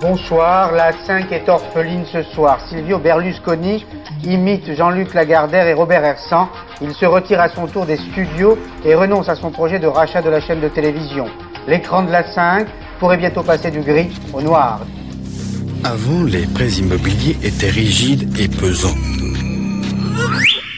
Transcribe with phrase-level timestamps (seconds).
[0.00, 2.58] Bonsoir, la 5 est orpheline ce soir.
[2.68, 3.86] Silvio Berlusconi
[4.24, 6.48] imite Jean-Luc Lagardère et Robert Hersan.
[6.82, 10.20] Il se retire à son tour des studios et renonce à son projet de rachat
[10.20, 11.26] de la chaîne de télévision.
[11.66, 12.66] L'écran de la 5
[13.00, 14.80] pourrait bientôt passer du gris au noir.
[15.82, 18.94] Avant, les prêts immobiliers étaient rigides et pesants.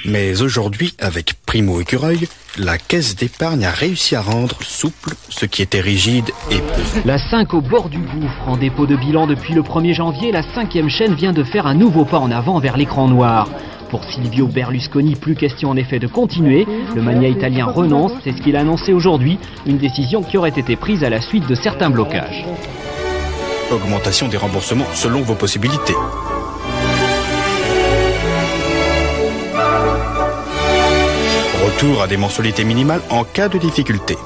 [0.08, 5.60] Mais aujourd'hui, avec Primo Écureuil, la caisse d'épargne a réussi à rendre souple ce qui
[5.60, 7.02] était rigide et pesant.
[7.04, 10.42] La 5 au bord du gouffre, en dépôt de bilan depuis le 1er janvier, la
[10.54, 13.50] cinquième chaîne vient de faire un nouveau pas en avant vers l'écran noir.
[13.90, 16.66] Pour Silvio Berlusconi, plus question en effet de continuer.
[16.94, 20.76] Le mania italien renonce, c'est ce qu'il a annoncé aujourd'hui, une décision qui aurait été
[20.76, 22.46] prise à la suite de certains blocages.
[23.70, 25.96] Augmentation des remboursements selon vos possibilités.
[31.80, 34.16] Retour à des mensualités minimales en cas de difficulté.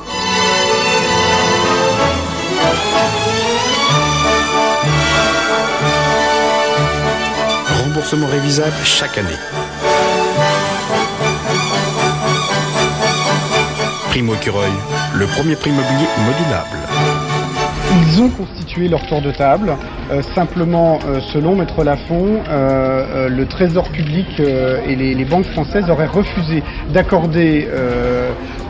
[7.85, 9.29] Remboursement révisable chaque année.
[14.09, 14.73] Primo Écureuil,
[15.13, 16.82] le premier prix immobilier modulable.
[17.95, 19.77] Ils ont constitué leur tour de table.
[20.11, 26.07] Euh, simplement, euh, selon Maître Lafont, euh, le Trésor public et les, banques françaises auraient
[26.07, 27.69] refusé d'accorder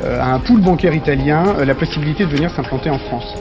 [0.04, 3.34] à un pool bancaire italien la possibilité de venir s'implanter en France.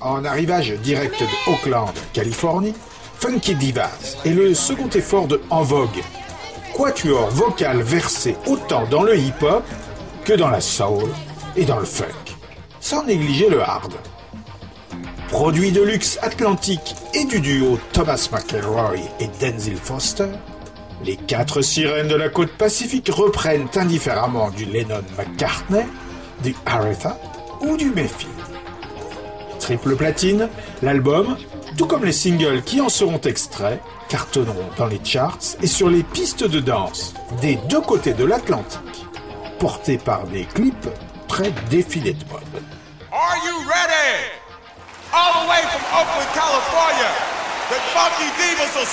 [0.00, 2.74] En arrivage direct de Oakland, Californie,
[3.18, 6.02] Funky Divas est le second effort de En Vogue,
[6.76, 9.64] quatuor vocal versé autant dans le hip-hop
[10.24, 11.08] que dans la soul
[11.56, 12.36] et dans le funk,
[12.78, 13.94] sans négliger le hard.
[15.28, 20.28] Produit de luxe atlantique et du duo Thomas McElroy et Denzel Foster,
[21.04, 25.86] les quatre sirènes de la côte pacifique reprennent indifféremment du Lennon McCartney,
[26.44, 27.18] du Aretha
[27.62, 28.32] ou du Mayfield.
[29.58, 30.48] Triple platine,
[30.82, 31.36] l'album,
[31.76, 36.02] tout comme les singles qui en seront extraits, cartonneront dans les charts et sur les
[36.02, 39.04] pistes de danse des deux côtés de l'Atlantique,
[39.58, 40.88] portés par des clips
[41.28, 42.42] très défilés de mode.
[43.12, 44.24] Are you ready?
[45.12, 47.10] All the way from Oakland, California,
[47.68, 48.28] the Funky
[48.74, 48.88] of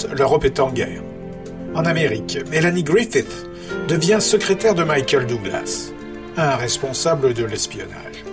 [0.00, 1.02] 1940, l'Europe est en guerre.
[1.74, 3.46] En Amérique, Melanie Griffith
[3.88, 5.92] devient secrétaire de Michael Douglas,
[6.36, 8.24] un responsable de l'espionnage.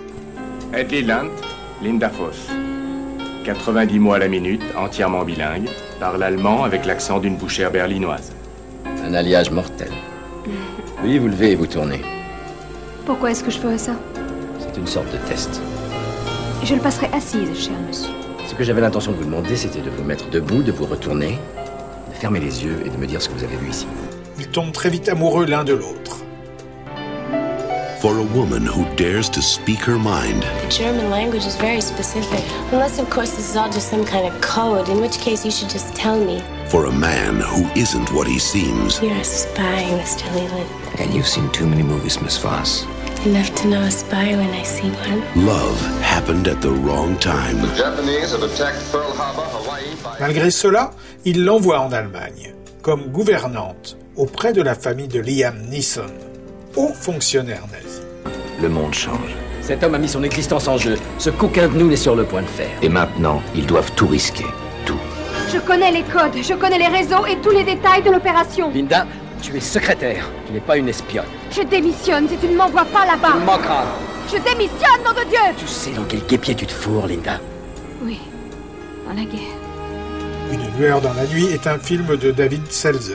[0.72, 1.30] Ed Leland,
[1.82, 2.48] Linda Foss.
[3.44, 5.68] 90 mots à la minute, entièrement bilingue,
[6.00, 8.32] parle allemand avec l'accent d'une bouchère berlinoise.
[9.04, 9.90] Un alliage mortel.
[11.02, 12.02] Oui, vous levez et vous tournez.
[13.06, 13.92] Pourquoi est-ce que je ferais ça?
[14.58, 15.60] C'est une sorte de test.
[16.64, 18.12] Je le passerai assise, cher monsieur.
[18.46, 21.38] Ce que j'avais l'intention de vous demander, c'était de vous mettre debout, de vous retourner,
[22.18, 23.86] fermer les yeux et de me dire ce que vous avez vu ici.
[24.38, 26.16] Ils tombent très vite amoureux l'un de l'autre.
[28.00, 30.44] For a woman who dares to speak her mind.
[30.62, 32.44] The German language is very specific.
[32.70, 35.50] Unless, of course, this is all just some kind of code, in which case you
[35.50, 36.40] should just tell me.
[36.68, 39.00] For a man who isn't what he seems.
[39.02, 40.32] You're a spy, Mr.
[40.32, 40.70] Leland.
[41.00, 42.86] And you've seen too many movies, Miss Foss.
[43.28, 45.22] Enough to know a spy when I see one.
[45.44, 47.60] Love happened at the wrong time.
[47.60, 50.18] The Japanese have attacked Pearl Harbor, Hawaii by...
[50.18, 50.92] Malgré cela,
[51.26, 56.06] il l'envoie en Allemagne, comme gouvernante, auprès de la famille de Liam Neeson,
[56.76, 58.00] haut fonctionnaire nazi.
[58.62, 59.36] Le monde change.
[59.60, 60.96] Cet homme a mis son existence en jeu.
[61.18, 62.70] Ce qu'aucun de nous n'est sur le point de faire.
[62.80, 64.46] Et maintenant, ils doivent tout risquer.
[64.86, 64.96] Tout.
[65.52, 68.70] Je connais les codes, je connais les réseaux et tous les détails de l'opération.
[68.72, 69.06] Linda,
[69.40, 70.28] tu es secrétaire.
[70.46, 71.26] Tu n'es pas une espionne.
[71.50, 73.32] Je démissionne si tu ne m'envoies pas là-bas.
[73.32, 73.84] Tu me manqueras.
[74.30, 77.40] Je démissionne, nom de Dieu Tu sais dans quel guépier tu te fourres, Linda
[78.02, 78.18] Oui,
[79.06, 79.56] dans la guerre.
[80.52, 83.14] Une lueur dans la nuit est un film de David Seltzer.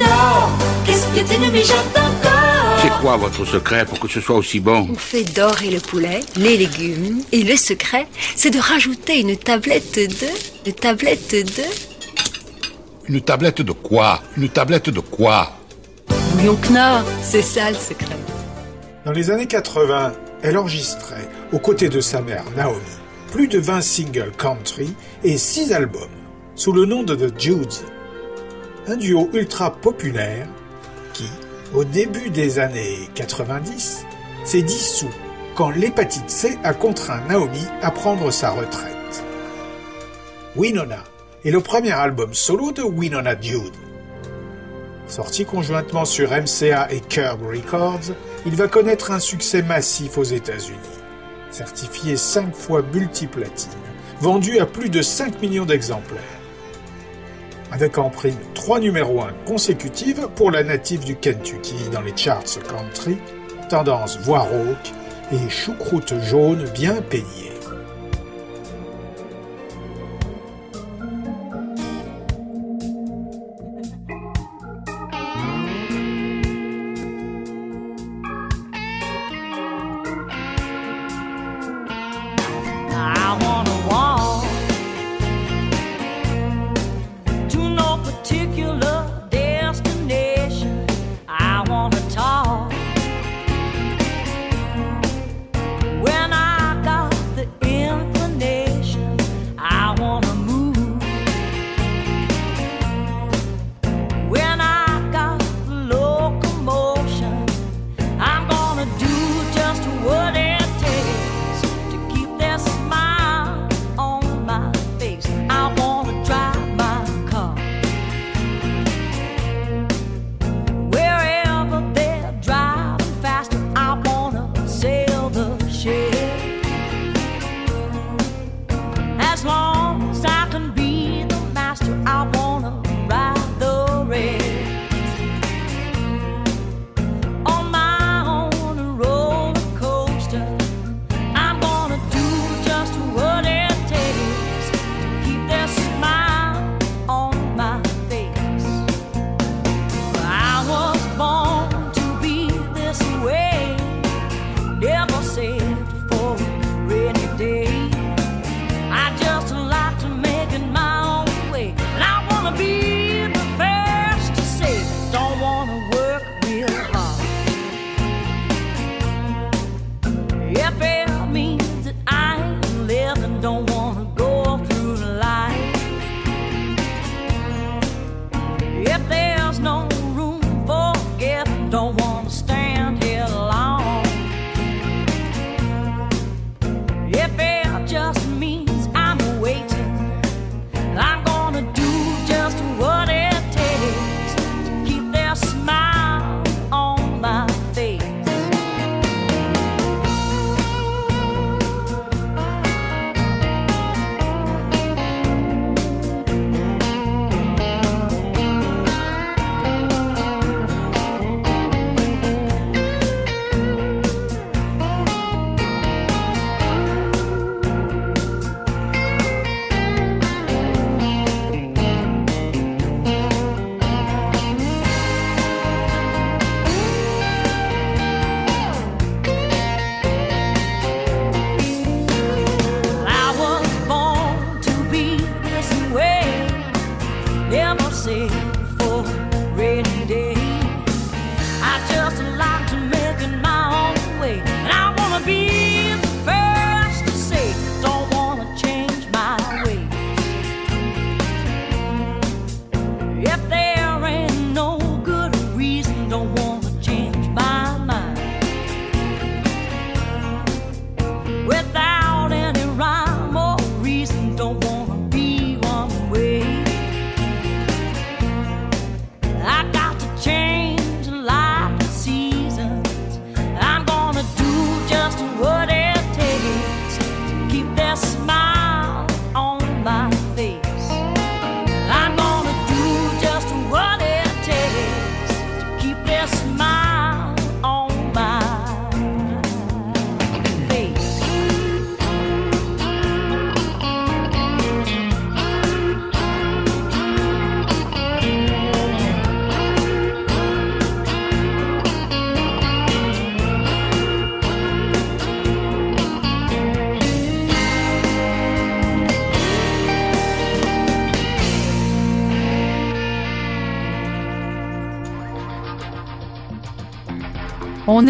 [0.00, 0.48] Non
[0.86, 4.58] Qu'est-ce que tu nous mijotes encore C'est quoi votre secret pour que ce soit aussi
[4.60, 4.88] bon?
[4.90, 9.94] On fait dorer le poulet, les légumes, et le secret, c'est de rajouter une tablette
[9.94, 10.26] de...
[10.66, 11.62] Une tablette de...
[13.08, 14.22] Une tablette de quoi?
[14.36, 15.50] Une tablette de quoi?
[16.34, 18.16] Bouillon Knorr, c'est ça le secret.
[19.04, 20.12] Dans les années 80,
[20.42, 22.78] elle enregistrait, aux côtés de sa mère Naomi,
[23.32, 26.02] plus de 20 singles country et 6 albums,
[26.54, 27.74] sous le nom de The Judes.
[28.86, 30.46] Un duo ultra populaire
[31.12, 31.28] qui,
[31.74, 34.04] au début des années 90,
[34.44, 35.10] s'est dissous
[35.56, 39.24] quand l'hépatite C a contraint Naomi à prendre sa retraite.
[40.54, 41.02] Winona
[41.44, 43.74] est le premier album solo de Winona Jude.
[45.08, 48.14] Sorti conjointement sur MCA et Curb Records,
[48.46, 50.78] il va connaître un succès massif aux États-Unis.
[51.50, 53.72] Certifié 5 fois multiplatine,
[54.20, 56.22] vendu à plus de 5 millions d'exemplaires.
[57.72, 62.44] Avec en prime 3 numéros 1 consécutives pour la native du Kentucky dans les charts
[62.68, 63.18] country,
[63.68, 64.92] tendance voix rauque
[65.32, 67.51] et choucroute jaune bien peignée.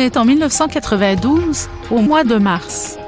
[0.02, 2.99] Est en 1992, au mois de mars.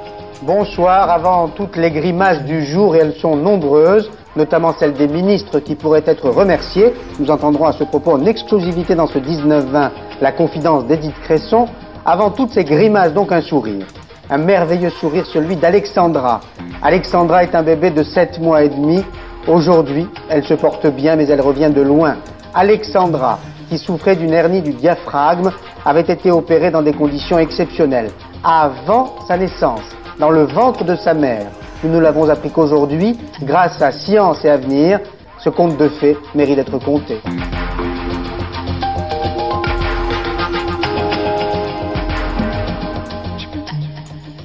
[0.41, 5.59] Bonsoir, avant toutes les grimaces du jour, et elles sont nombreuses, notamment celles des ministres
[5.59, 6.93] qui pourraient être remerciés.
[7.19, 9.89] Nous entendrons à ce propos en exclusivité dans ce 19-20
[10.21, 11.67] la confidence d'Edith Cresson.
[12.05, 13.85] Avant toutes ces grimaces, donc un sourire.
[14.29, 16.39] Un merveilleux sourire, celui d'Alexandra.
[16.81, 19.03] Alexandra est un bébé de 7 mois et demi.
[19.47, 22.15] Aujourd'hui, elle se porte bien, mais elle revient de loin.
[22.53, 25.51] Alexandra, qui souffrait d'une hernie du diaphragme,
[25.85, 28.11] avait été opérée dans des conditions exceptionnelles,
[28.43, 29.83] avant sa naissance,
[30.19, 31.47] dans le ventre de sa mère.
[31.83, 34.99] Nous nous l'avons appris qu'aujourd'hui, grâce à Science et Avenir,
[35.39, 37.19] ce conte de fées mérite d'être compté.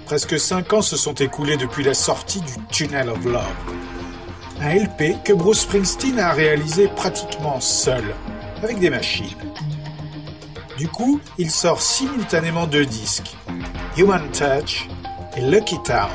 [0.07, 3.45] Presque cinq ans se sont écoulés depuis la sortie du Tunnel of Love.
[4.61, 8.03] Un LP que Bruce Springsteen a réalisé pratiquement seul,
[8.62, 9.37] avec des machines.
[10.79, 13.37] Du coup, il sort simultanément deux disques,
[13.97, 14.88] Human Touch
[15.37, 16.09] et Lucky Town,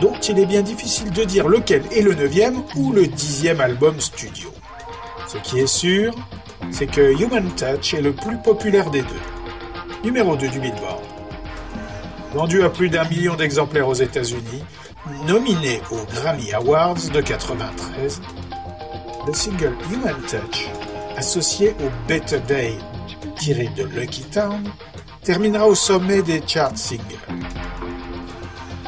[0.00, 4.00] dont il est bien difficile de dire lequel est le neuvième ou le dixième album
[4.00, 4.50] studio.
[5.28, 6.14] Ce qui est sûr,
[6.70, 9.20] c'est que Human Touch est le plus populaire des deux,
[10.04, 11.02] numéro 2 du Billboard.
[12.32, 14.62] Vendu à plus d'un million d'exemplaires aux États-Unis,
[15.26, 18.22] nominé aux Grammy Awards de 93,
[19.26, 20.68] le single Human Touch,
[21.20, 22.78] associé au Better Day
[23.36, 24.62] tiré de Lucky Town,
[25.22, 27.02] terminera au sommet des charts singles.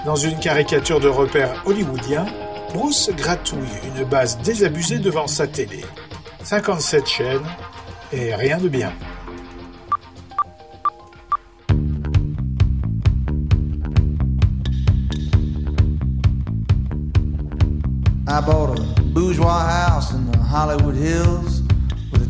[0.06, 2.24] Dans une caricature de repère hollywoodien,
[2.72, 5.84] Bruce gratouille une base désabusée devant sa télé.
[6.42, 7.48] 57 chaînes
[8.12, 8.92] et rien de bien.
[18.26, 21.61] I bought a bourgeois house in Hollywood Hills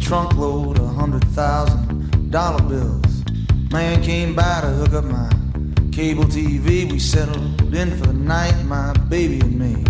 [0.03, 3.25] trunk load of hundred thousand dollar bills.
[3.71, 5.31] Man came by to hook up my
[5.93, 6.91] cable TV.
[6.91, 9.85] We settled in for the night, my baby and me.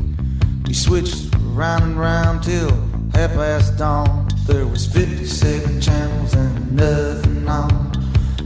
[0.66, 2.70] We switched round and round till
[3.14, 4.28] half past dawn.
[4.46, 7.92] There was 57 channels and nothing on.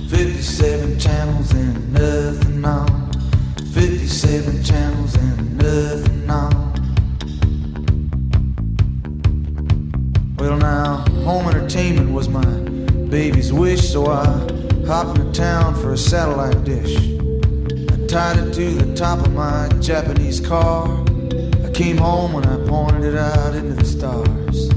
[0.09, 3.13] 57 channels and nothing on.
[3.75, 6.67] 57 channels and nothing on.
[10.39, 12.47] Well, now, home entertainment was my
[13.11, 14.27] baby's wish, so I
[14.87, 16.97] hopped into town for a satellite dish.
[17.91, 20.87] I tied it to the top of my Japanese car.
[21.65, 24.69] I came home when I pointed it out into the stars.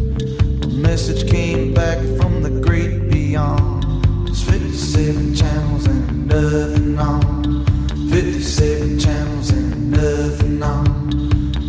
[0.64, 3.84] A message came back from the great beyond.
[4.26, 7.64] There's 57 channels and nothing on.
[8.10, 11.12] 57 channels and nothing on.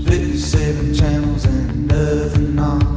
[0.07, 2.90] 57 channels and nothing on.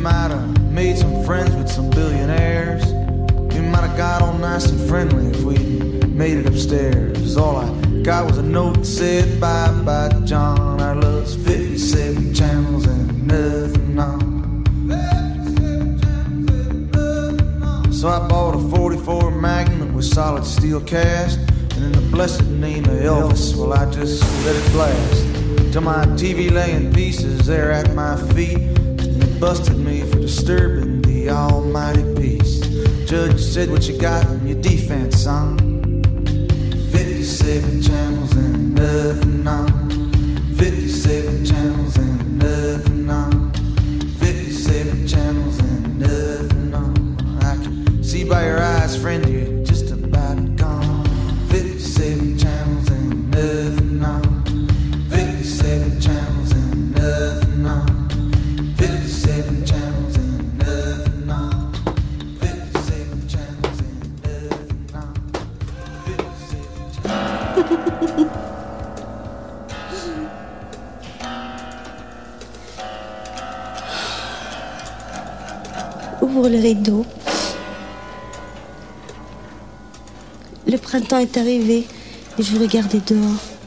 [0.00, 2.84] Might have made some friends with some billionaires.
[3.54, 5.58] We might have got all nice and friendly if we
[6.08, 7.36] made it upstairs.
[7.36, 7.68] All I
[8.02, 10.80] got was a note that said, Bye bye, John.
[10.80, 14.30] Our love's 57 channels and nothing on.
[17.92, 21.38] So I bought a 44 Magnum with solid steel cast.
[21.76, 25.72] And in the blessed name of Elvis, well, I just let it blast.
[25.74, 28.69] Till my TV lay in pieces there at my feet.
[29.40, 32.60] Busted me for disturbing the almighty peace.
[33.08, 35.56] Judge said, What you got in your defense, son?
[36.92, 40.54] 57 channels and nothing on.
[40.56, 43.50] 57 channels and nothing on.
[44.18, 47.42] 57 channels and nothing on.
[47.42, 49.49] I can see by your eyes, friend, you're
[76.50, 77.06] le rideau.
[80.66, 81.86] Le printemps est arrivé
[82.38, 83.59] et je regarder dehors.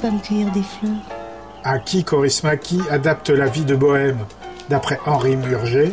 [0.00, 0.92] Pas me cueillir des fleurs
[1.64, 4.24] Aki Korismaki adapte la vie de Bohème,
[4.68, 5.92] d'après Henri Murger,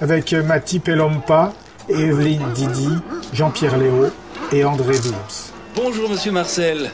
[0.00, 1.52] avec Mati Pelompa,
[1.88, 2.88] Evelyne Didi,
[3.32, 4.06] Jean-Pierre Léo
[4.50, 5.52] et André Wilms.
[5.76, 6.90] Bonjour, monsieur Marcel.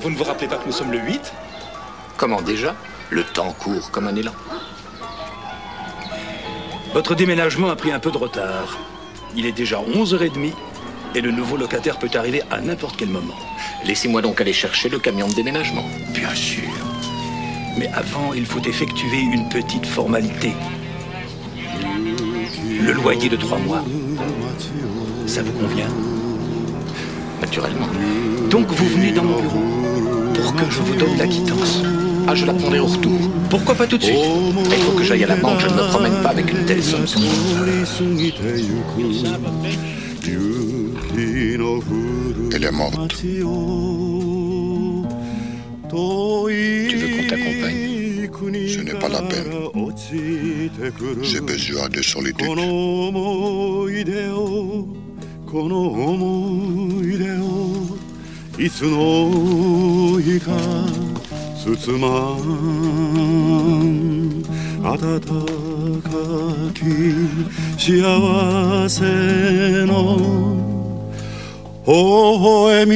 [0.00, 1.32] Vous ne vous rappelez pas que nous sommes le 8
[2.16, 2.74] Comment déjà?
[3.10, 4.32] Le temps court comme un élan.
[6.94, 8.78] Votre déménagement a pris un peu de retard.
[9.36, 10.54] Il est déjà 11h30
[11.14, 13.34] et le nouveau locataire peut arriver à n'importe quel moment.
[13.84, 15.84] Laissez-moi donc aller chercher le camion de déménagement.
[16.12, 16.68] Bien sûr.
[17.78, 20.52] Mais avant, il faut effectuer une petite formalité.
[22.80, 23.84] Le loyer de trois mois.
[25.26, 25.88] Ça vous convient?
[27.40, 27.88] Naturellement.
[28.50, 29.62] Donc vous venez dans mon bureau
[30.34, 31.82] pour que je vous donne la quittance.
[32.26, 33.18] Ah, je la prendrai au retour.
[33.48, 34.18] Pourquoi pas tout de suite?
[34.70, 36.82] Il faut que j'aille à la banque, je ne me promène pas avec une telle
[36.82, 37.30] somme sur moi.
[41.50, 43.16] Il est morte.
[43.18, 43.44] Tu veux
[47.14, 48.28] qu'on t'accompagne
[48.68, 49.54] Ce n'est pas la peine.
[51.22, 52.48] J'ai besoin de solitude.
[67.78, 70.74] 「幸せの」
[71.87, 72.93] 微笑み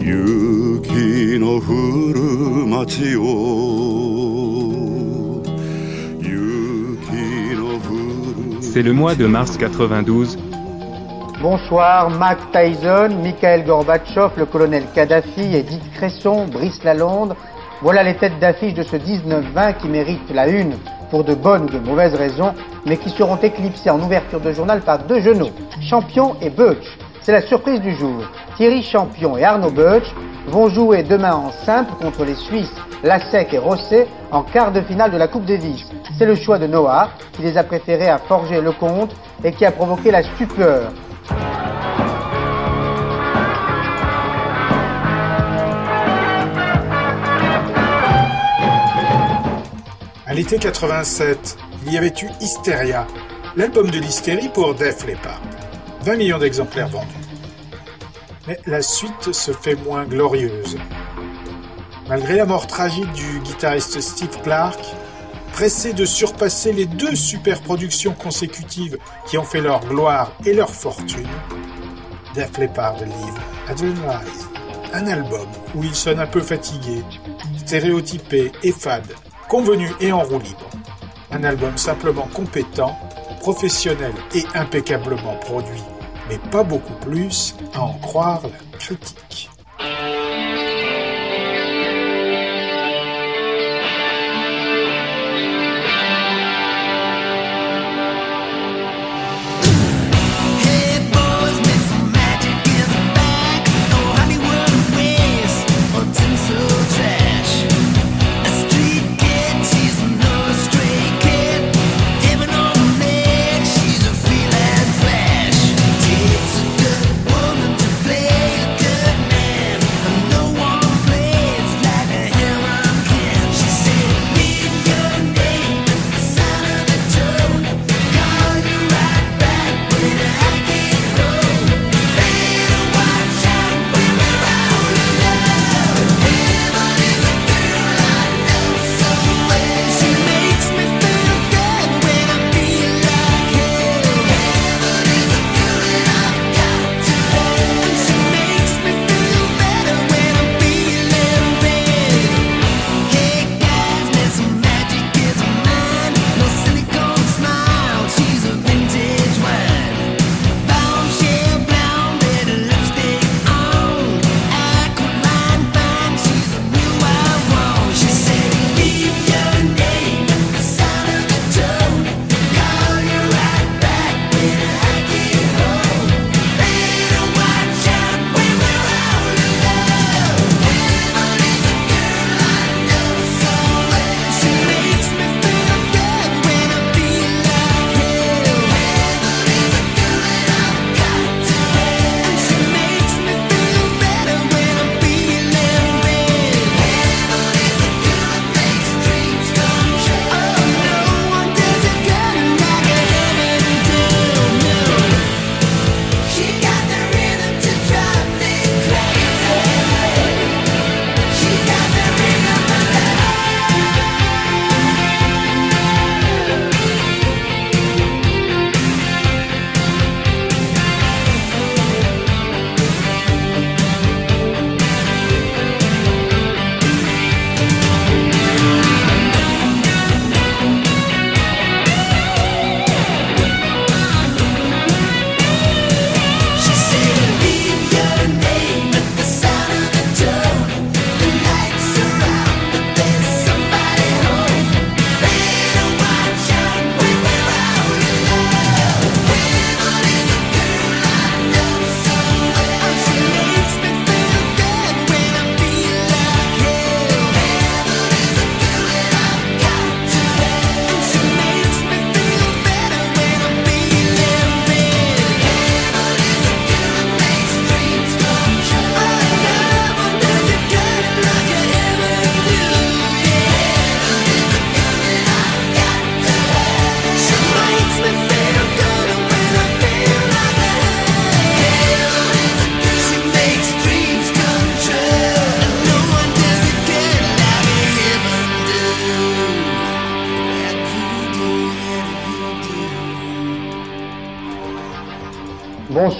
[0.00, 2.20] 雪の降る
[2.66, 3.22] 街を
[6.20, 6.32] 雪
[7.54, 7.80] の降
[8.52, 10.51] る C'est le mois de mars 92.
[11.43, 17.35] Bonsoir, Mac Tyson, Mikhail Gorbatchev, le colonel Kadhafi, Edith Cresson, Brice Lalonde.
[17.81, 20.77] Voilà les têtes d'affiche de ce 19-20 qui méritent la une
[21.11, 22.53] pour de bonnes ou de mauvaises raisons,
[22.85, 25.49] mais qui seront éclipsés en ouverture de journal par deux genoux,
[25.81, 26.97] Champion et Butch.
[27.19, 28.23] C'est la surprise du jour.
[28.55, 30.15] Thierry Champion et Arnaud Butch
[30.47, 35.11] vont jouer demain en simple contre les Suisses Lassec et Rosset en quart de finale
[35.11, 35.91] de la Coupe Davis.
[36.17, 39.73] C'est le choix de Noah qui les a préférés à Forger Lecomte et qui a
[39.73, 40.93] provoqué la stupeur.
[50.25, 53.05] À l'été 87, il y avait eu Hysteria,
[53.55, 55.39] l'album de l'hystérie pour Def Leppard.
[56.01, 57.07] 20 millions d'exemplaires vendus.
[58.47, 60.77] Mais la suite se fait moins glorieuse.
[62.09, 64.79] Malgré la mort tragique du guitariste Steve Clark,
[65.53, 70.71] pressé de surpasser les deux super productions consécutives qui ont fait leur gloire et leur
[70.71, 71.29] fortune,
[72.33, 74.49] Def Leppard livre Adrenalize,
[74.93, 77.03] un album où il sonne un peu fatigué,
[77.57, 79.13] stéréotypé et fade,
[79.47, 80.69] convenu et en roue libre.
[81.29, 82.97] Un album simplement compétent,
[83.39, 85.83] professionnel et impeccablement produit,
[86.29, 89.51] mais pas beaucoup plus à en croire la critique.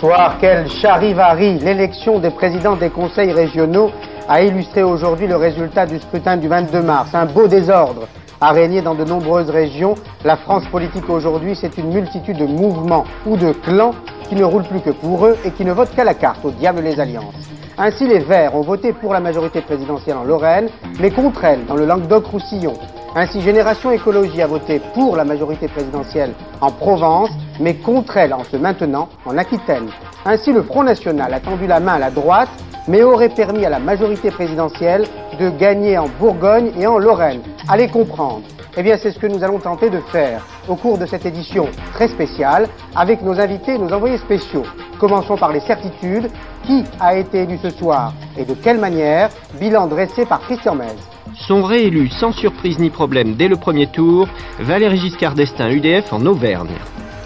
[0.04, 3.90] Bonsoir, quel charivari L'élection des présidents des conseils régionaux
[4.28, 7.12] a illustré aujourd'hui le résultat du scrutin du 22 mars.
[7.16, 8.10] Un beau désordre
[8.42, 9.96] a régné dans de nombreuses régions.
[10.26, 13.96] La France politique aujourd'hui, c'est une multitude de mouvements ou de clans
[14.28, 16.52] qui ne roulent plus que pour eux et qui ne votent qu'à la carte, au
[16.52, 17.50] diable les alliances.
[17.78, 20.68] Ainsi, les Verts ont voté pour la majorité présidentielle en Lorraine,
[21.00, 22.74] mais contre elle dans le Languedoc-Roussillon.
[23.16, 28.44] Ainsi, Génération Écologie a voté pour la majorité présidentielle en Provence, mais contre elle en
[28.44, 29.90] se maintenant en Aquitaine.
[30.26, 32.50] Ainsi, le Front National a tendu la main à la droite,
[32.88, 35.06] mais aurait permis à la majorité présidentielle
[35.40, 37.42] de gagner en Bourgogne et en Lorraine.
[37.70, 38.42] Allez comprendre.
[38.76, 41.68] Eh bien, c'est ce que nous allons tenter de faire au cours de cette édition
[41.94, 44.64] très spéciale avec nos invités et nos envoyés spéciaux.
[45.00, 46.32] Commençons par les certitudes.
[46.64, 49.30] Qui a été élu ce soir et de quelle manière?
[49.60, 50.96] Bilan dressé par Christian Mez.
[51.36, 54.28] Sont réélus sans surprise ni problème dès le premier tour.
[54.60, 56.78] Valéry Giscard d'Estaing UDF en Auvergne,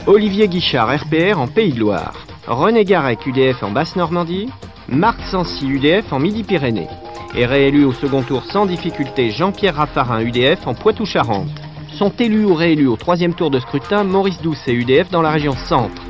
[0.08, 2.14] Olivier Guichard RPR en Pays de Loire,
[2.48, 4.50] René Garec UDF en Basse-Normandie,
[4.88, 6.88] Marc Sancy UDF en Midi-Pyrénées.
[7.36, 11.62] Et réélu au second tour sans difficulté Jean-Pierre Raffarin UDF en Poitou-Charentes.
[11.98, 15.54] Sont élus ou réélus au troisième tour de scrutin Maurice Doucet UDF dans la région
[15.54, 16.02] centre,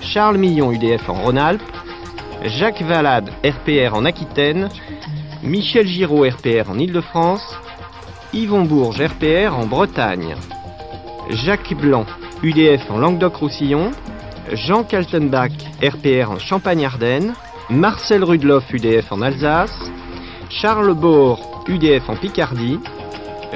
[0.00, 1.62] Charles Millon UDF en Rhône-Alpes,
[2.44, 4.68] Jacques Valade RPR en Aquitaine,
[5.42, 7.42] Michel Giraud RPR en Île-de-France,
[8.32, 10.36] Yvon Bourges RPR en Bretagne,
[11.30, 12.06] Jacques Blanc
[12.42, 13.90] UDF en Languedoc-Roussillon,
[14.52, 15.50] Jean Kaltenbach
[15.82, 17.34] RPR en Champagne-Ardenne,
[17.70, 19.90] Marcel Rudloff UDF en Alsace,
[20.48, 22.78] Charles Bohr UDF en Picardie,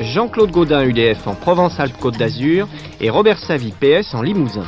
[0.01, 2.66] Jean-Claude Gaudin UDF en Provence-Alpes-Côte d'Azur
[3.01, 4.66] et Robert Savy PS en Limousin.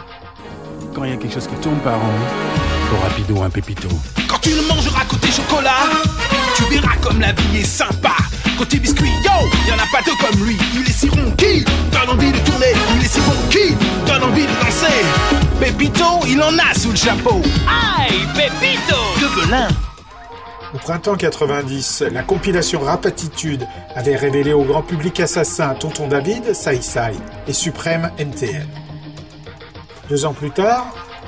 [0.95, 2.07] Quand il y a quelque chose qui tourne par rond,
[2.91, 3.89] faut rapido un pépito.
[4.29, 6.08] Quand tu le mangeras côté chocolat,
[6.69, 8.17] tu verras comme la vie est sympa.
[8.57, 10.57] Côté biscuit, yo, y en a pas deux comme lui.
[10.75, 12.73] Il est si rond qui donne envie de tourner?
[12.97, 13.75] Il est si bon qui
[14.07, 15.05] donne envie de danser?
[15.61, 17.41] Pépito, il en a sous le chapeau.
[17.69, 19.69] Aïe, Pépito De Belin.
[20.75, 26.83] Au printemps 90, la compilation Rapatitude avait révélé au grand public assassin Tonton David, Sai
[26.83, 27.15] Sai
[27.47, 28.69] et Suprême NTN.
[30.11, 30.87] Deux ans plus tard,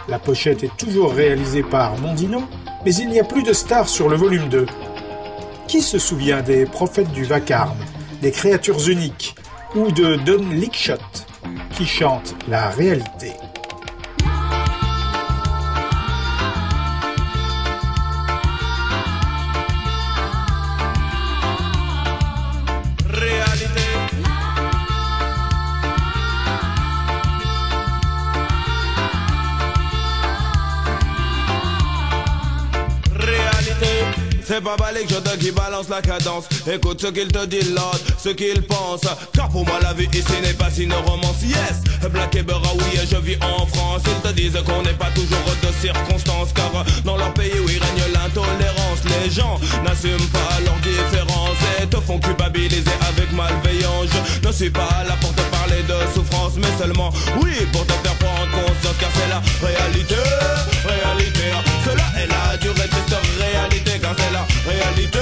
[0.08, 2.42] la pochette est toujours réalisée par Mondino,
[2.84, 4.66] mais il n'y a plus de stars sur le volume 2.
[5.70, 7.78] Qui se souvient des prophètes du vacarme,
[8.22, 9.36] des créatures uniques,
[9.76, 10.96] ou de Don Lickshot,
[11.70, 13.49] qui chante la réalité Réalité?
[34.60, 36.44] C'est pas Balek Jota qui balance la cadence.
[36.70, 39.00] Écoute ce qu'il te dit l'autre, ce qu'il pense.
[39.32, 41.40] Car pour moi la vie ici n'est pas une romance.
[41.42, 41.80] Yes,
[42.12, 44.02] Black et Bera, oui je vis en France.
[44.04, 47.78] Ils te disent qu'on n'est pas toujours de circonstances Car dans leur pays où il
[47.78, 54.10] règne l'intolérance Les gens n'assument pas leurs différences Et te font culpabiliser avec malveillance.
[54.42, 57.92] Je ne suis pas là pour te parler de souffrance Mais seulement, oui, pour te
[57.92, 58.96] faire prendre conscience.
[59.00, 60.16] Car c'est la réalité,
[60.84, 61.48] réalité.
[61.86, 63.19] Cela est la durée triste
[63.50, 65.18] réalité Car c'est la réalité,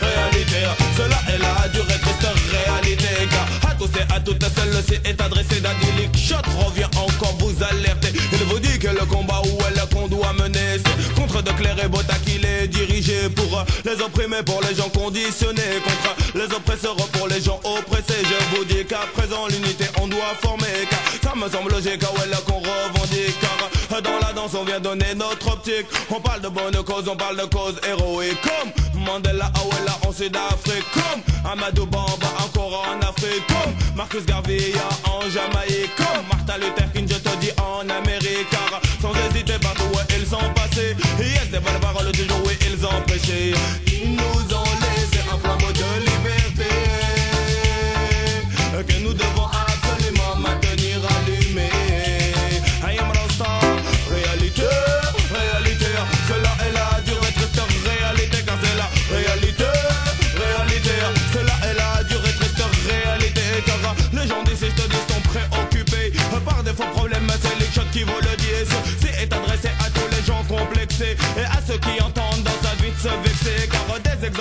[0.00, 0.60] réalité.
[0.96, 2.26] Cela est la durée triste
[2.66, 7.54] réalité Car à tous et à toutes, celle-ci est adressée d'Adilic Shot revient encore vous
[7.62, 8.12] alerter.
[8.32, 11.76] Il vous dit que le combat où elle qu'on doit mener C'est contre de clair
[11.82, 16.96] et Bota qu'il est dirigé Pour les opprimés, pour les gens conditionnés Contre les oppresseurs,
[16.96, 18.22] pour les gens oppressés.
[18.22, 22.10] Je vous dis qu'à présent l'unité on doit former Car ça me semble logique à
[22.24, 23.59] elle qu'on revendique Car
[24.02, 25.86] dans la danse on vient donner notre optique.
[26.10, 30.84] On parle de bonne cause, on parle de cause héroïque Comme Mandela Awela en Sud-Afrique.
[30.92, 33.46] Comme Amadou Bamba encore en Afrique.
[33.48, 34.72] Comme Marcus Garvey
[35.04, 35.94] en Jamaïque.
[35.96, 38.48] Comme Martin Luther King je te dis en Amérique.
[38.50, 40.96] Car sans hésiter partout où ils sont passés.
[41.18, 43.54] Yes des bonnes paroles toujours où ils ont prêché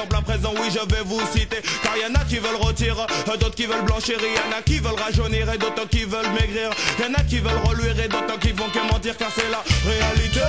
[0.02, 1.62] à présent oui je vais vous citer.
[1.84, 4.80] Car y en a qui veulent retirer D'autres qui veulent blanchir y en a qui
[4.80, 6.70] veulent rajeunir Et d'autres qui veulent maigrir.
[7.00, 9.62] Y en a qui veulent reluire et d'autres qui font que mentir Car c'est la
[9.84, 10.40] réalité,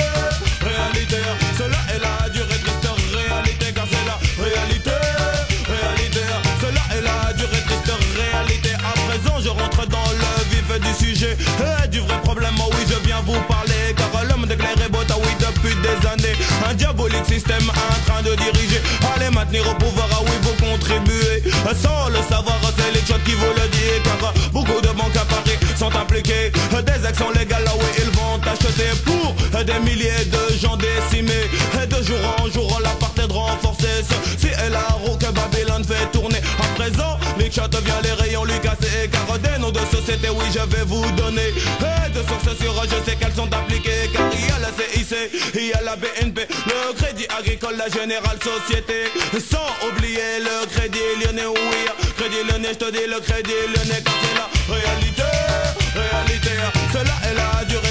[0.63, 1.17] réalité.
[1.59, 4.91] Cela est la durée triste réalité Car c'est la réalité,
[5.67, 6.21] réalité.
[6.61, 8.71] Cela est la durée triste réalité.
[8.75, 11.37] À présent je rentre dans le vif du sujet
[11.85, 14.77] Et du vrai problème, oh oui je viens vous parler Car l'homme d'éclair
[16.65, 18.81] ah de diabolique système en train de diriger.
[19.15, 21.43] Allez maintenir au pouvoir, ah oui, vous contribuez.
[21.83, 24.03] Sans le savoir, c'est les choses qui vous le disent.
[24.05, 26.53] Car beaucoup de banques à Paris sont impliquées.
[26.87, 30.40] Des actions légales, là oui, ils vont acheter pour des milliers de
[37.51, 39.11] Big Shot vient les rayons lui casser.
[39.11, 41.49] Car des noms de société, oui, je vais vous donner.
[41.49, 44.09] Et de sources sûres, je sais qu'elles sont appliquées.
[44.13, 45.15] Car il y a la CIC,
[45.55, 49.11] il y a la BNP, le Crédit Agricole, la Générale Société.
[49.33, 52.07] Sans oublier le Crédit Lyonnais, oui.
[52.17, 55.23] Crédit Lyonnais, je te dis le Crédit Lyonnais, car c'est la réalité.
[55.95, 56.51] Réalité,
[56.93, 57.90] cela est la durée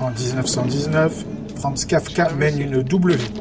[0.00, 1.24] en 1919,
[1.56, 3.32] Franz Kafka mène une double vie.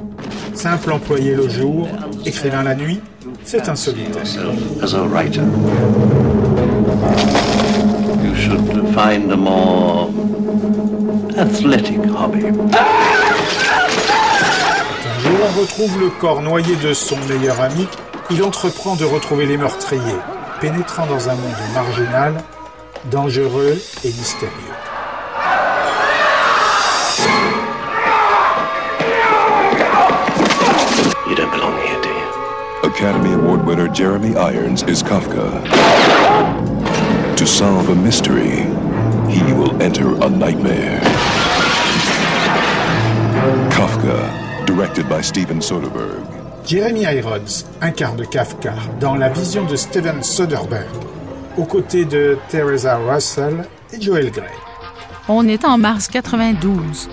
[0.54, 1.88] Simple employé le jour,
[2.26, 3.02] écrivain la nuit,
[3.44, 4.24] c'est un solitaire.
[4.82, 5.42] As a writer,
[8.24, 8.60] you should
[8.94, 10.10] find a more
[11.38, 12.46] athletic hobby.
[12.46, 12.52] Un
[15.20, 17.88] jour, on retrouve le corps noyé de son meilleur ami.
[18.32, 20.02] Il entreprend de retrouver les meurtriers,
[20.60, 22.34] pénétrant dans un monde marginal,
[23.12, 24.65] dangereux et mystérieux.
[33.06, 35.62] Academy Award winner Jeremy Irons is Kafka.
[37.38, 38.66] To solve a mystery,
[39.32, 41.00] he will enter a nightmare.
[43.70, 46.26] Kafka, directed by Steven Soderbergh.
[46.66, 50.90] Jeremy Irons incarne Kafka dans la vision de Steven Soderbergh,
[51.58, 54.50] aux côtés de Teresa Russell et Joel Grey.
[55.28, 57.08] On est en mars 92.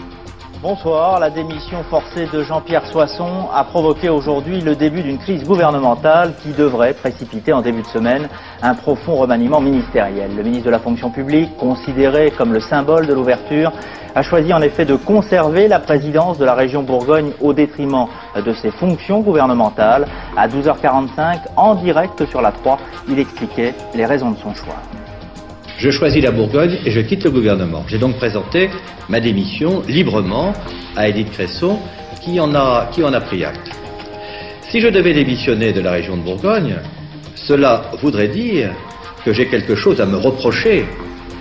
[0.62, 1.18] Bonsoir.
[1.18, 6.52] La démission forcée de Jean-Pierre Soisson a provoqué aujourd'hui le début d'une crise gouvernementale qui
[6.52, 8.28] devrait précipiter en début de semaine
[8.62, 10.36] un profond remaniement ministériel.
[10.36, 13.72] Le ministre de la fonction publique, considéré comme le symbole de l'ouverture,
[14.14, 18.52] a choisi en effet de conserver la présidence de la région Bourgogne au détriment de
[18.52, 20.06] ses fonctions gouvernementales.
[20.36, 24.76] À 12h45, en direct sur la 3, il expliquait les raisons de son choix.
[25.82, 27.84] Je choisis la Bourgogne et je quitte le gouvernement.
[27.88, 28.70] J'ai donc présenté
[29.08, 30.52] ma démission librement
[30.94, 31.80] à Edith Cresson
[32.20, 33.68] qui en a, qui en a pris acte.
[34.70, 36.76] Si je devais démissionner de la région de Bourgogne,
[37.34, 38.70] cela voudrait dire
[39.24, 40.84] que j'ai quelque chose à me reprocher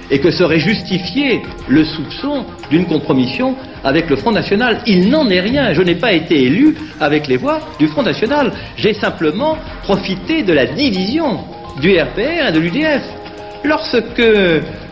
[0.09, 4.81] et que serait justifié le soupçon d'une compromission avec le Front National.
[4.87, 5.73] Il n'en est rien.
[5.73, 8.51] Je n'ai pas été élu avec les voix du Front National.
[8.75, 11.41] J'ai simplement profité de la division
[11.79, 13.20] du RPR et de l'UDF.
[13.63, 14.23] Lorsque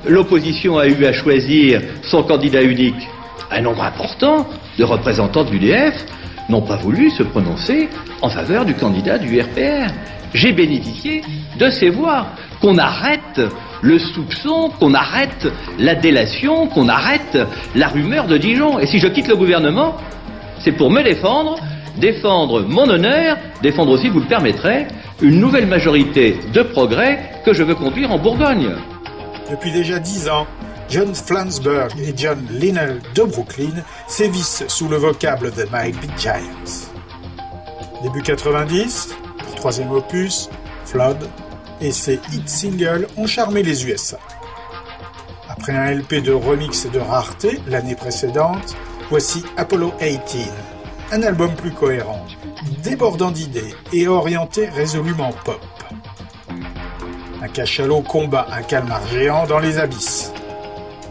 [0.07, 3.07] l'opposition a eu à choisir son candidat unique,
[3.51, 6.05] un nombre important de représentants de l'UDF
[6.49, 7.89] n'ont pas voulu se prononcer
[8.21, 9.91] en faveur du candidat du RPR.
[10.33, 11.21] J'ai bénéficié
[11.57, 12.27] de ces voix.
[12.61, 13.41] Qu'on arrête
[13.81, 15.47] le soupçon, qu'on arrête
[15.79, 17.37] la délation, qu'on arrête
[17.73, 18.79] la rumeur de Dijon.
[18.79, 19.95] Et si je quitte le gouvernement,
[20.59, 21.57] c'est pour me défendre,
[21.97, 24.87] défendre mon honneur, défendre aussi, vous le permettrez,
[25.21, 28.75] une nouvelle majorité de progrès que je veux conduire en Bourgogne.
[29.51, 30.47] Depuis déjà dix ans,
[30.89, 36.89] John Flansburgh et John Linnell de Brooklyn sévissent sous le vocable The Mighty Giants.
[38.01, 40.49] Début 90, leur troisième opus,
[40.85, 41.29] Flood,
[41.81, 44.17] et ses hit singles ont charmé les USA.
[45.49, 48.75] Après un LP de remix et de rareté l'année précédente,
[49.09, 50.49] voici Apollo 18,
[51.11, 52.25] un album plus cohérent,
[52.83, 55.61] débordant d'idées et orienté résolument pop.
[57.41, 60.33] Un cachalot combat un calmar géant dans les abysses.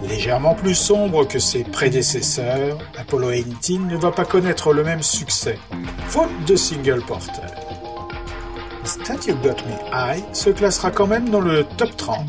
[0.03, 5.59] Légèrement plus sombre que ses prédécesseurs, Apollo 18 ne va pas connaître le même succès,
[6.07, 7.51] faute de single porteur.
[8.85, 12.27] Statue Got Me High se classera quand même dans le top 30.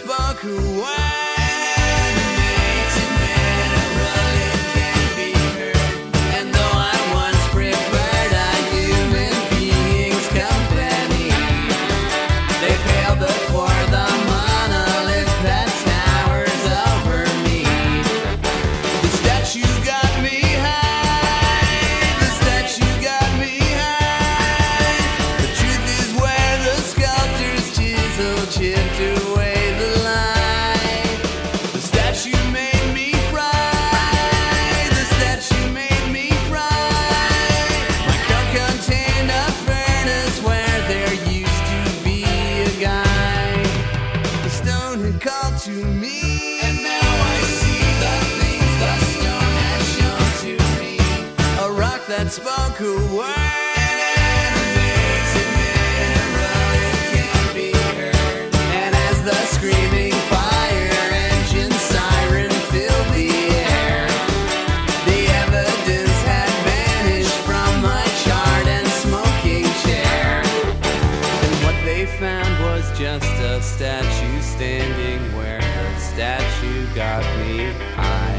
[0.00, 1.31] Rock that
[72.22, 78.38] found was just a statue standing where her statue got me high.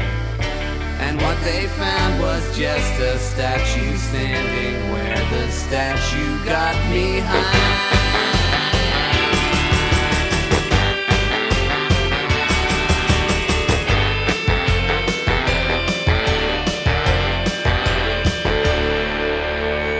[1.00, 2.13] And what they found
[2.56, 8.04] just a statue standing where the statue got me high.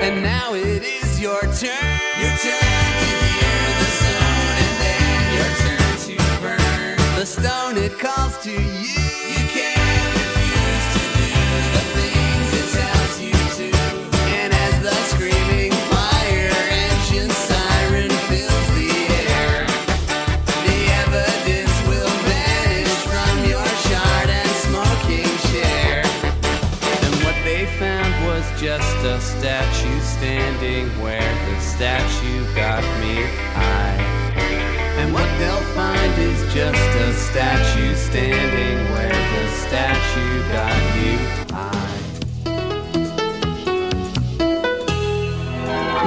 [0.04, 1.50] And now it is your turn.
[1.50, 2.60] Your turn
[3.00, 6.96] to hear the stone, and then your turn to burn.
[7.18, 9.03] The stone it calls to you.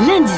[0.08, 0.32] Lundi,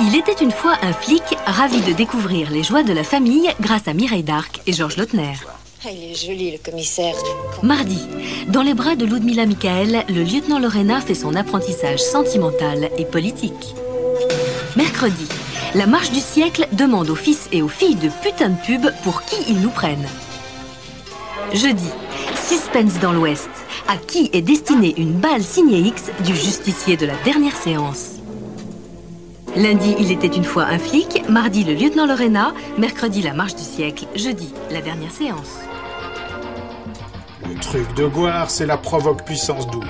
[0.00, 3.88] il était une fois un flic ravi de découvrir les joies de la famille grâce
[3.88, 5.34] à Mireille Darc et Georges Lautner.
[5.84, 7.16] Ah, il est joli, le commissaire.
[7.64, 7.98] Mardi,
[8.46, 13.74] dans les bras de Ludmila Michael, le lieutenant Lorena fait son apprentissage sentimental et politique.
[14.76, 15.26] Mercredi,
[15.74, 19.24] la marche du siècle demande aux fils et aux filles de putain de pub pour
[19.24, 20.06] qui ils nous prennent.
[21.52, 21.90] Jeudi,
[22.36, 23.50] suspense dans l'Ouest.
[23.88, 28.20] À qui est destinée une balle signée X du justicier de la dernière séance
[29.56, 31.28] Lundi, il était une fois un flic.
[31.28, 32.54] Mardi, le lieutenant Lorena.
[32.78, 34.06] Mercredi, la marche du siècle.
[34.14, 35.58] Jeudi, la dernière séance.
[37.52, 39.84] Le truc de Goire, c'est la provoque puissance 12.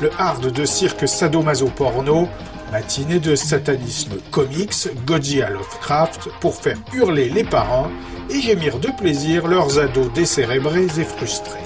[0.00, 2.28] Le hard de cirque sadomaso porno,
[2.72, 7.88] matinée de satanisme comics, Godzilla Lovecraft, pour faire hurler les parents
[8.28, 11.60] et gémir de plaisir leurs ados décérébrés et frustrés.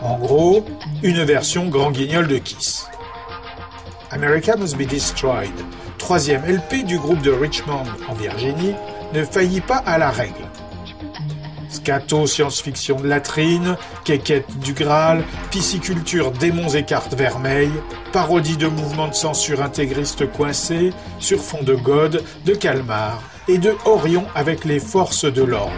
[0.00, 0.64] En gros,
[1.02, 2.86] une version grand guignol de Kiss.
[4.12, 5.50] America Must Be Destroyed,
[5.98, 8.74] troisième LP du groupe de Richmond en Virginie,
[9.12, 10.44] ne faillit pas à la règle.
[11.74, 19.08] Scato, science-fiction de latrine, quéquette du Graal, pisciculture démons et cartes vermeilles, parodie de mouvements
[19.08, 24.78] de censure intégristes coincés, sur fond de God, de Calmar et de Orion avec les
[24.78, 25.72] forces de l'ordre.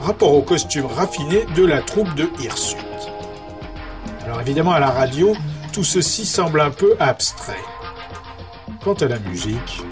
[0.00, 2.78] Rapport au costume raffiné de la troupe de Hirsute.
[4.24, 5.34] Alors évidemment à la radio,
[5.72, 7.64] tout ceci semble un peu abstrait.
[8.84, 9.82] Quant à la musique,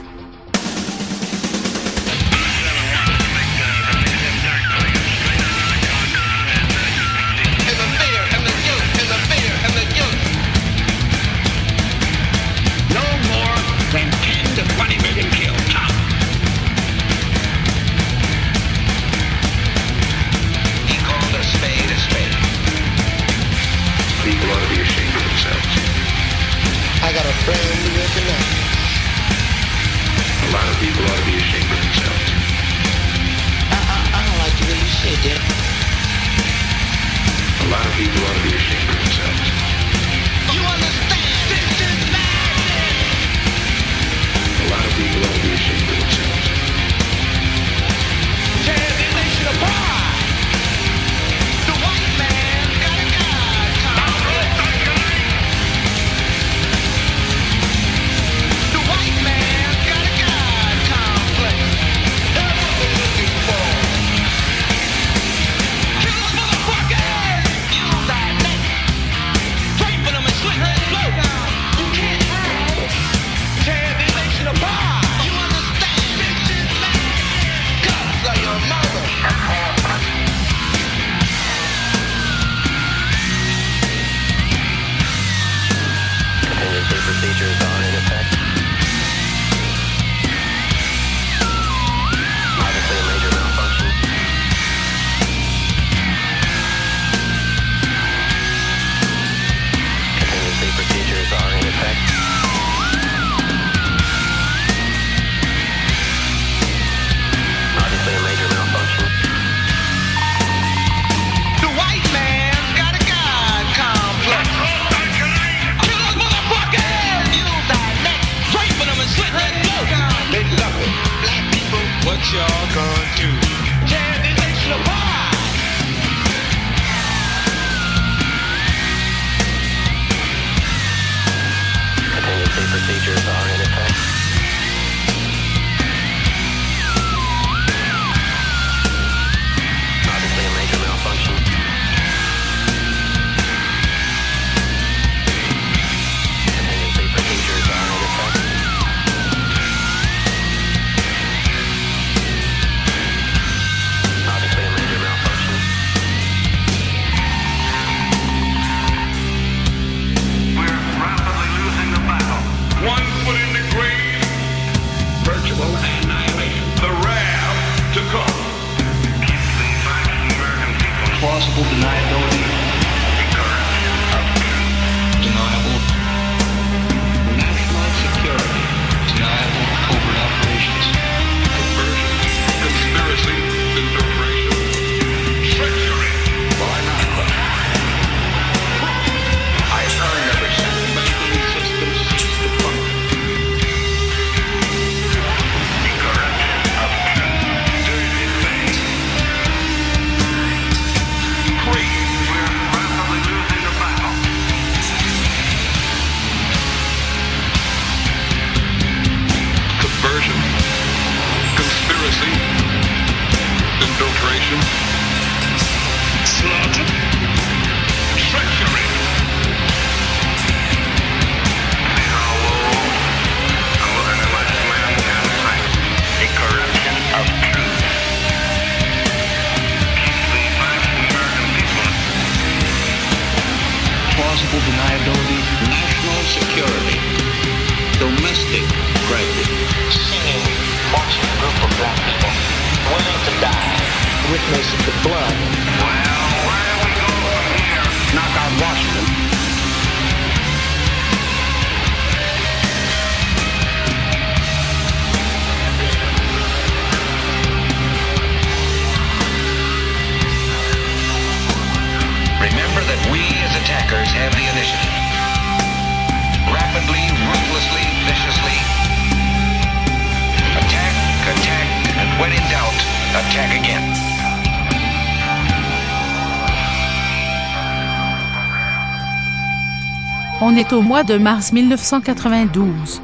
[280.54, 283.02] On est au mois de mars 1992.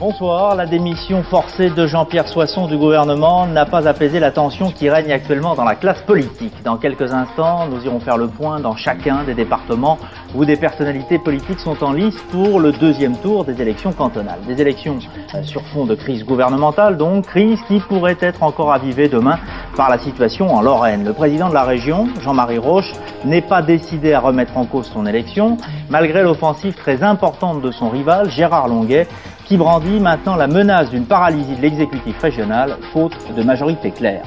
[0.00, 0.54] Bonsoir.
[0.54, 5.12] La démission forcée de Jean-Pierre Soisson du gouvernement n'a pas apaisé la tension qui règne
[5.12, 6.54] actuellement dans la classe politique.
[6.64, 9.98] Dans quelques instants, nous irons faire le point dans chacun des départements
[10.34, 14.40] où des personnalités politiques sont en lice pour le deuxième tour des élections cantonales.
[14.48, 15.00] Des élections
[15.42, 19.38] sur fond de crise gouvernementale, donc crise qui pourrait être encore avivée demain
[19.76, 21.04] par la situation en Lorraine.
[21.04, 22.94] Le président de la région, Jean-Marie Roche,
[23.26, 25.58] n'est pas décidé à remettre en cause son élection,
[25.90, 29.06] malgré l'offensive très importante de son rival, Gérard Longuet,
[29.50, 34.22] qui brandit maintenant la menace d'une paralysie de l'exécutif régional faute de majorité claire.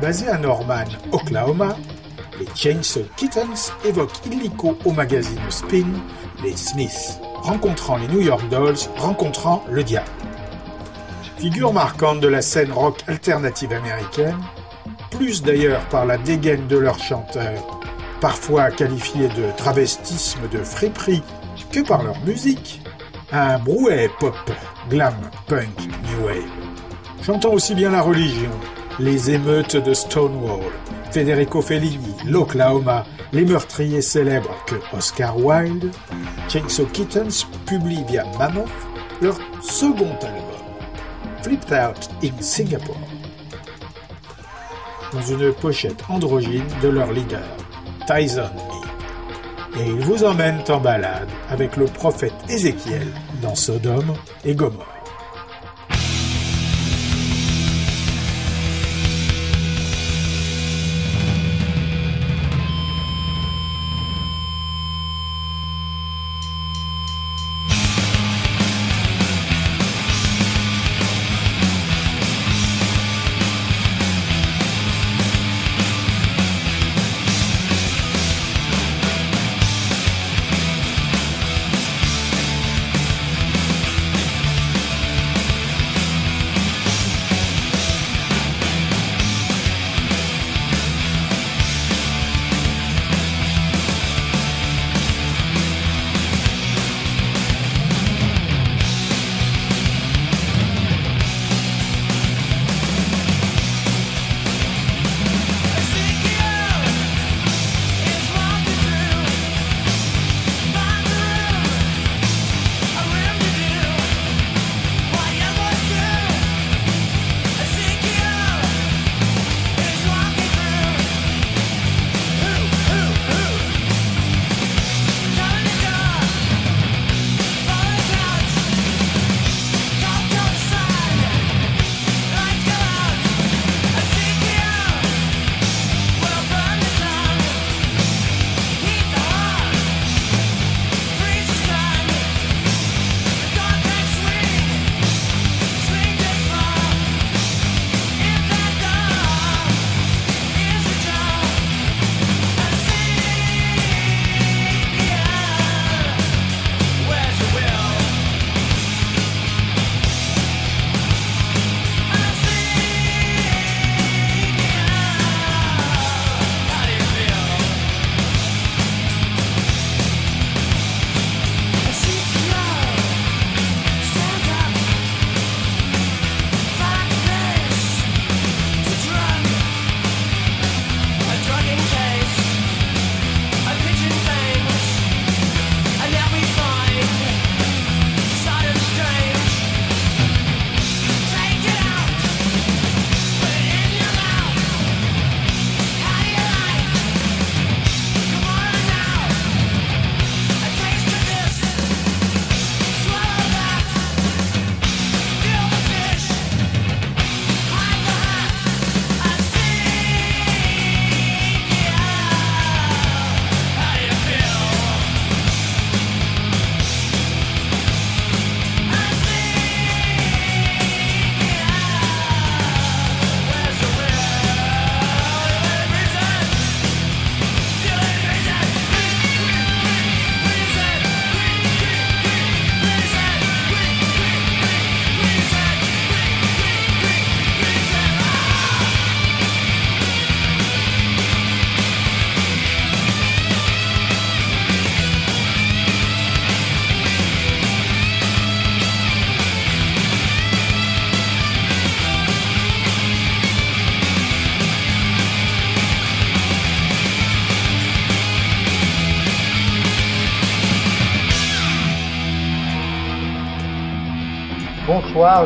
[0.00, 1.76] Basé à Norman, Oklahoma,
[2.40, 5.84] les Chainsaw Kittens évoquent illico au magazine Spin
[6.42, 10.08] les Smiths, rencontrant les New York Dolls, rencontrant le diable.
[11.36, 14.38] Figure marquante de la scène rock alternative américaine,
[15.10, 17.78] plus d'ailleurs par la dégaine de leurs chanteurs,
[18.22, 21.22] parfois qualifiés de travestisme de friperie,
[21.70, 22.81] que par leur musique,
[23.32, 24.34] un brouet pop,
[24.90, 25.14] glam,
[25.48, 26.42] punk, new wave.
[27.24, 28.50] Chantant aussi bien la religion,
[28.98, 30.70] les émeutes de Stonewall,
[31.10, 35.90] Federico Fellini, l'Oklahoma, les meurtriers célèbres que Oscar Wilde,
[36.48, 38.68] Chainsaw Kittens publie via Mammoth
[39.22, 40.60] leur second album,
[41.42, 42.96] Flipped Out in Singapore,
[45.12, 47.40] dans une pochette androgyne de leur leader,
[48.06, 48.50] Tyson.
[49.78, 53.08] Et ils vous emmènent en balade avec le prophète Ézéchiel
[53.40, 54.14] dans Sodome
[54.44, 54.91] et Gomorre.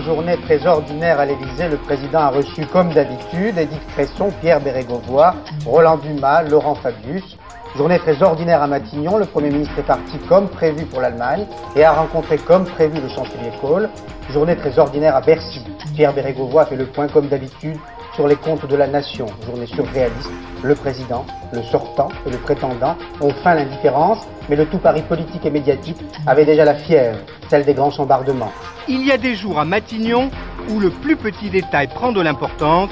[0.04, 1.68] Journée très ordinaire à l'Élysée.
[1.68, 5.32] Le président a reçu, comme d'habitude, Edith Cresson, Pierre Bérégovoy,
[5.64, 7.38] Roland Dumas, Laurent Fabius.
[7.76, 9.16] Journée très ordinaire à Matignon.
[9.16, 13.08] Le Premier ministre est parti comme prévu pour l'Allemagne et a rencontré comme prévu le
[13.08, 13.88] chancelier Kohl.
[14.30, 15.64] Journée très ordinaire à Bercy.
[15.94, 17.76] Pierre Bérégovoy fait le point comme d'habitude
[18.16, 19.26] sur les comptes de la nation.
[19.44, 20.30] Journée surréaliste.
[20.62, 25.44] Le président, le sortant et le prétendant ont faim l'indifférence, mais le tout Paris politique
[25.44, 28.52] et médiatique avait déjà la fièvre, celle des grands chambardements.
[28.88, 30.30] Il y a des jours à Matignon
[30.70, 32.90] où le plus petit détail prend de l'importance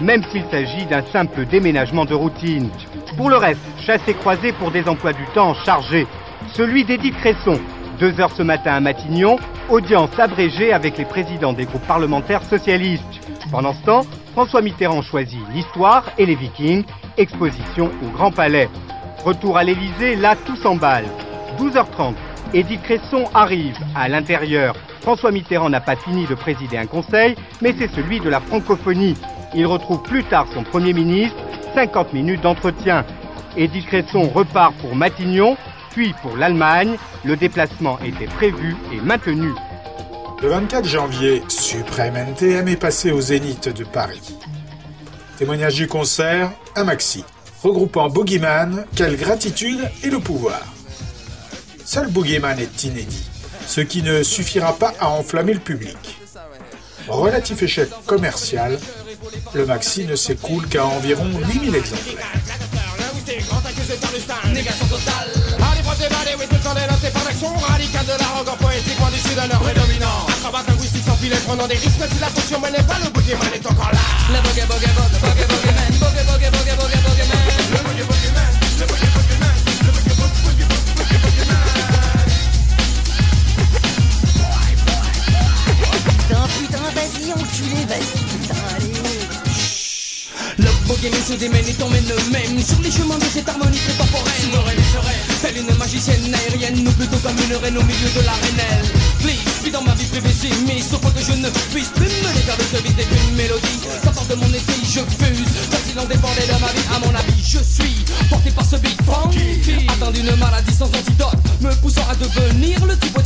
[0.00, 2.68] même s'il s'agit d'un simple déménagement de routine.
[3.16, 6.06] Pour le reste, chassé croisé pour des emplois du temps chargés.
[6.52, 7.58] Celui d'Édith Cresson,
[7.98, 9.38] deux heures ce matin à Matignon,
[9.70, 13.04] audience abrégée avec les présidents des groupes parlementaires socialistes.
[13.50, 14.06] Pendant ce temps,
[14.36, 16.84] François Mitterrand choisit l'histoire et les vikings,
[17.16, 18.68] exposition au Grand Palais.
[19.24, 21.06] Retour à l'Élysée, là tout s'emballe.
[21.58, 22.12] 12h30,
[22.52, 23.78] Édith Cresson arrive.
[23.94, 28.28] À l'intérieur, François Mitterrand n'a pas fini de présider un conseil, mais c'est celui de
[28.28, 29.14] la francophonie.
[29.54, 31.38] Il retrouve plus tard son Premier ministre,
[31.74, 33.06] 50 minutes d'entretien.
[33.56, 35.56] Édith Cresson repart pour Matignon,
[35.92, 36.98] puis pour l'Allemagne.
[37.24, 39.54] Le déplacement était prévu et maintenu.
[40.42, 44.36] Le 24 janvier, Suprême NTM est passé au Zénith de Paris.
[45.38, 47.24] Témoignage du concert, un maxi,
[47.62, 50.60] regroupant Boogeyman, Quelle gratitude et le pouvoir.
[51.86, 53.24] Seul Boogeyman est inédit,
[53.66, 56.18] ce qui ne suffira pas à enflammer le public.
[57.08, 58.78] Relatif échec commercial,
[59.54, 62.32] le maxi ne s'écoule qu'à environ 8000 exemplaires.
[66.66, 70.26] Temps dénoté par l'action radicale de l'arrogant poétique, point du sud nord prédominant.
[70.68, 73.90] Linguistique sans filet, prenant des risques, si la potion menait pas, le boogeyman est encore
[73.92, 73.98] là.
[74.32, 74.86] Le boogie, boogie.
[74.86, 77.62] Le boogie, boogie man, le boogie, boogie man, le.
[86.18, 88.94] Putain, putain, vas-y, enculé, vas-y, putain, allez.
[90.58, 93.78] Le boogeyman se démène et t'emmène même sur les chemins de cette harmonie.
[94.42, 98.86] Souveraine telle une magicienne aérienne, ou plutôt comme une reine au milieu de l'arénelle.
[99.20, 102.30] Please, vis dans ma vie privée, c'est mais sauf que je ne puisse plus me
[102.34, 103.80] défaire de ce vice d'une mélodie.
[104.02, 106.86] Ça part de mon esprit, je fuse, comme s'il en dépendait de ma vie.
[106.94, 111.38] À mon avis, je suis porté par ce beat funky, atteint d'une maladie sans antidote,
[111.60, 113.16] me poussant à devenir le type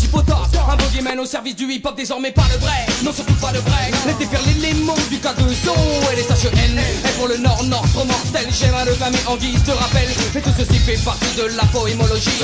[0.71, 3.91] Un boogeyman au service du hip-hop, désormais pas le vrai, non surtout pas le vrai.
[4.07, 5.75] Laissez faire l'élément du K2O
[6.13, 6.79] et les H-E-N.
[6.79, 10.09] Et pour le nord, nord, trop mortel, j'aime à le clamer en guise de rappel.
[10.33, 12.39] Mais tout ceci fait partie de la poémologie,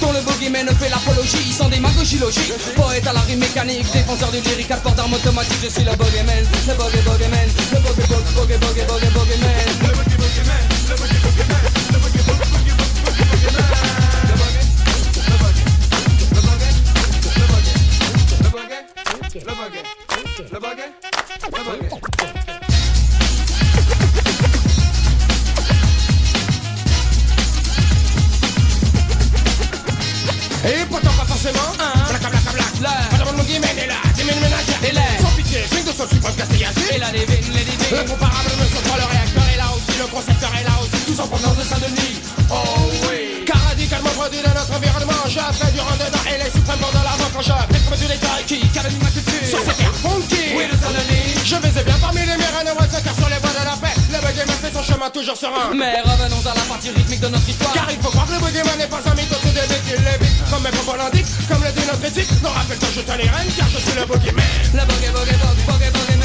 [0.00, 2.54] dont le boogeyman fait l'apologie, sans démagogie logique.
[2.74, 5.94] Poète à la rime mécanique, défenseur du lyrique, à port d'armes automatiques, je suis le
[5.94, 10.07] boogeyman, le boogie boogeyman, le boogie boogie boogie boogie boogie
[37.88, 40.74] divines Le comparable me saute pas le réacteur est là aussi Le concepteur est là
[40.80, 42.14] aussi Tous en provenance de Saint-Denis.
[42.50, 43.44] Oh oui.
[43.46, 47.30] Car radicalement produit de notre environnement Je fais du dedans Et les suprêmes de l'avant
[47.32, 50.56] Quand je fais comme du détail Qui cabine ma culture Sur cette terre funky.
[50.56, 51.40] Oui de Saint-Denis.
[51.44, 54.18] Je vais bien parmi les mers Et car sur les voies de la paix Le
[54.20, 55.72] boogeyman fait son chemin toujours serein.
[55.74, 57.72] Mais revenons à la partie rythmique de notre histoire.
[57.72, 60.00] Car il faut croire que le boogeyman n'est pas un mythe au-dessus des bêtes Il
[60.04, 63.28] l'évite comme mes propos l'indiquent Comme le dit notre éthique Non rappelle-toi je te les
[63.28, 66.17] rênes Car je suis le boogeyman Le boogie boogie boogie boogie boogeyman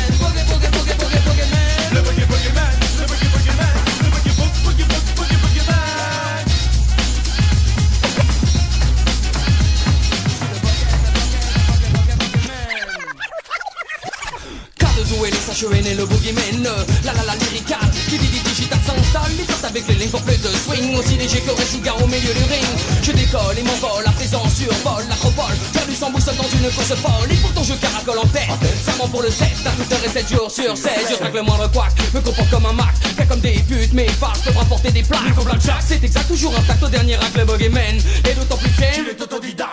[15.54, 16.64] K2O et les le boogeyman
[17.04, 17.78] La la la lyrical
[18.10, 21.16] Qui dit dit digital s'installe Il flotte avec les lignes pour plus de swing Aussi
[21.16, 22.66] léger que Sugar au milieu du ring.
[23.04, 27.32] Je décolle et m'envole à présent survole l'acropole Perdu sans boussole dans une course folle.
[27.32, 28.50] Et pourtant je caracole en tête
[28.84, 31.44] Serment pour le 7 à toute heure et 7 jours sur 16 Je traque le
[31.44, 34.92] moindre couac Me comporte comme un Mac Fait comme des putes Mes farces peuvent rapporter
[34.92, 35.26] des plaques.
[35.26, 37.98] Nico Blackjack C'est exact toujours intact au dernier acte le boogeyman
[38.30, 39.06] Et d'autant plus fier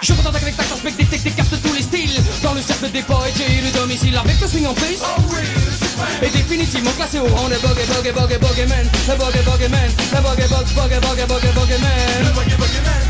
[0.03, 1.60] Je contente avec ta spec des techniques capte
[1.91, 4.99] styles Dans le cercle des poètes j'ai eu le domicile Avec le swing en plus
[5.03, 5.45] Oh oui
[6.23, 10.49] et définitivement classé au rang de boogie boogie boogie boogeyman Le boogie boogeyman Le boogie
[10.49, 11.91] boogie boogie boogie boogeyman
[12.23, 13.10] Le boogie boogeyman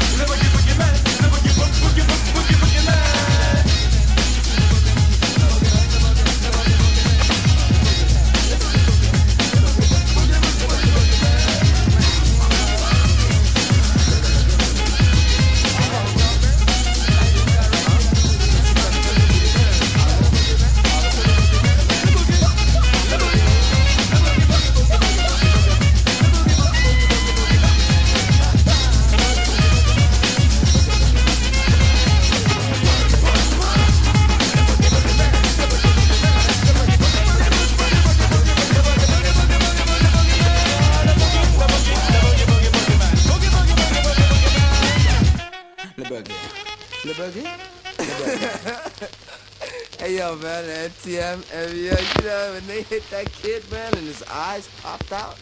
[50.36, 51.90] Man, NTM, and, you
[52.24, 55.36] know, when they hit that kid, man, and his eyes popped out,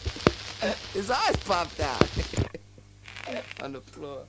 [0.93, 2.07] his eyes popped out.
[3.63, 4.25] On the floor.